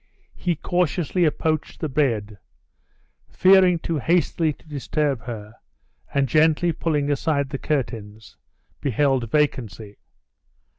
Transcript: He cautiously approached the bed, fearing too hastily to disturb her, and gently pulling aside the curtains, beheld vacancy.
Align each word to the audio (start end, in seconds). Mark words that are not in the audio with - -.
He 0.33 0.55
cautiously 0.55 1.25
approached 1.25 1.79
the 1.79 1.87
bed, 1.87 2.39
fearing 3.29 3.77
too 3.77 3.99
hastily 3.99 4.51
to 4.53 4.67
disturb 4.67 5.21
her, 5.27 5.53
and 6.11 6.27
gently 6.27 6.71
pulling 6.71 7.11
aside 7.11 7.51
the 7.51 7.59
curtains, 7.59 8.35
beheld 8.79 9.29
vacancy. 9.29 9.97